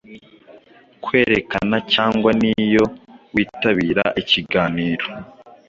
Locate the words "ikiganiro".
4.21-5.05